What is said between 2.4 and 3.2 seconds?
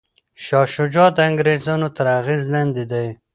لاندې دی.